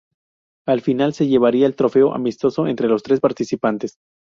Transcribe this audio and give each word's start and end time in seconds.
Al 0.65 0.81
final 0.81 1.13
se 1.13 1.27
llevaría 1.27 1.67
el 1.67 1.75
trofeo 1.75 2.15
amistoso 2.15 2.65
entre 2.65 2.87
los 2.87 3.03
tres 3.03 3.19
participantes. 3.19 3.99